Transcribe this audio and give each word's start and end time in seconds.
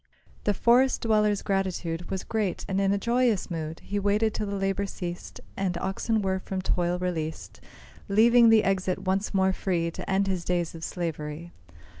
The 0.45 0.55
forest 0.55 1.01
dweller's 1.01 1.43
gratitude 1.43 2.09
Was 2.09 2.23
great, 2.23 2.65
and 2.67 2.81
in 2.81 2.91
a 2.91 2.97
joyous 2.97 3.51
mood 3.51 3.81
He 3.81 3.99
waited 3.99 4.33
till 4.33 4.47
the 4.47 4.55
labour 4.55 4.87
ceased, 4.87 5.39
And 5.55 5.77
oxen 5.77 6.23
were 6.23 6.39
from 6.39 6.59
toil 6.59 6.97
released, 6.97 7.61
Leaving 8.09 8.49
the 8.49 8.63
exit 8.63 8.97
once 9.05 9.31
more 9.31 9.53
free, 9.53 9.91
To 9.91 10.09
end 10.09 10.25
his 10.25 10.43
days 10.43 10.73
of 10.73 10.83
slavery. 10.83 11.51